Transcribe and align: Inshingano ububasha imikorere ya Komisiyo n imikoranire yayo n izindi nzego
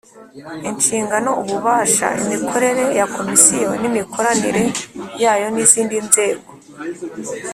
Inshingano 0.69 1.29
ububasha 1.41 2.07
imikorere 2.23 2.83
ya 2.99 3.05
Komisiyo 3.15 3.69
n 3.81 3.83
imikoranire 3.89 4.63
yayo 5.23 5.47
n 5.53 5.57
izindi 5.63 5.95
nzego 6.07 6.49